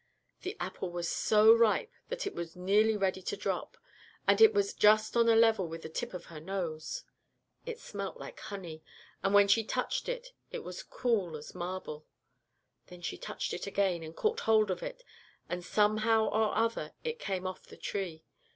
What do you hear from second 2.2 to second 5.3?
it was nearly ready to drop, and it was just on